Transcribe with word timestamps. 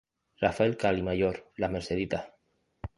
Rafael 0.39 0.77
Cal 0.77 0.97
y 0.97 1.03
Mayor, 1.03 1.51
Las 1.57 1.69
Merceditas. 1.69 2.29